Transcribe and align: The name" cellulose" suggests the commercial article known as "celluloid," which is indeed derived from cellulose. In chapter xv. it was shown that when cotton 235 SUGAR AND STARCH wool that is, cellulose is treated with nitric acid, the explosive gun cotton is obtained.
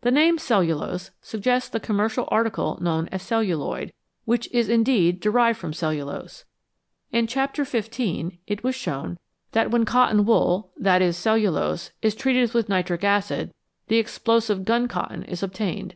The 0.00 0.10
name" 0.10 0.36
cellulose" 0.40 1.12
suggests 1.32 1.68
the 1.68 1.78
commercial 1.78 2.26
article 2.28 2.76
known 2.82 3.06
as 3.12 3.22
"celluloid," 3.22 3.92
which 4.24 4.50
is 4.50 4.68
indeed 4.68 5.20
derived 5.20 5.60
from 5.60 5.72
cellulose. 5.72 6.44
In 7.12 7.28
chapter 7.28 7.62
xv. 7.62 8.38
it 8.48 8.64
was 8.64 8.74
shown 8.74 9.16
that 9.52 9.70
when 9.70 9.84
cotton 9.84 10.16
235 10.24 10.24
SUGAR 10.24 10.40
AND 10.40 10.64
STARCH 10.64 10.70
wool 10.72 10.72
that 10.82 11.02
is, 11.02 11.16
cellulose 11.56 11.90
is 12.02 12.16
treated 12.20 12.52
with 12.52 12.68
nitric 12.68 13.04
acid, 13.04 13.52
the 13.86 13.98
explosive 13.98 14.64
gun 14.64 14.88
cotton 14.88 15.22
is 15.22 15.40
obtained. 15.40 15.94